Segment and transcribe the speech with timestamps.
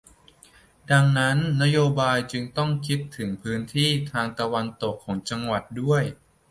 [0.91, 6.03] ดังนั้นนโยบายจึงต้องคิดถึงพื้นที่ทางตะวันตกของจังหวัดด้วย